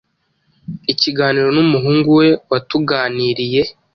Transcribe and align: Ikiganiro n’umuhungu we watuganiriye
Ikiganiro 0.93 1.47
n’umuhungu 1.55 2.09
we 2.19 2.27
watuganiriye 2.51 3.61